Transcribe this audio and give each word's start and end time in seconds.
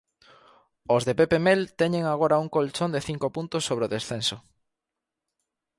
Os 0.95 1.01
de 1.07 1.13
Pepe 1.19 1.37
Mel 1.45 1.61
teñen 1.81 2.03
agora 2.07 2.41
un 2.43 2.49
colchón 2.55 2.89
de 2.95 3.01
cinco 3.07 3.27
puntos 3.35 3.65
sobre 3.67 3.85
o 3.87 3.91
descenso. 3.95 4.37